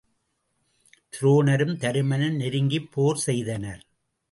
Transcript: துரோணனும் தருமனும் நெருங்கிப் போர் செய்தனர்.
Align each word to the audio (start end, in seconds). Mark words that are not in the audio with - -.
துரோணனும் 1.13 1.75
தருமனும் 1.77 2.35
நெருங்கிப் 2.35 2.91
போர் 2.91 3.17
செய்தனர். 3.17 3.81